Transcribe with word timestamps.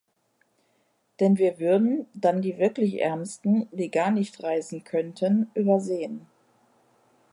Denn 1.19 1.37
wir 1.37 1.59
würden 1.59 2.07
dann 2.15 2.41
die 2.41 2.57
wirklich 2.57 3.01
Ärmsten, 3.03 3.67
die 3.71 3.91
gar 3.91 4.09
nicht 4.09 4.41
reisen 4.41 4.83
könnten, 4.83 5.51
übersehen. 5.53 6.25